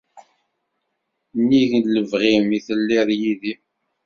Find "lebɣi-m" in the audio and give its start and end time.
1.95-2.49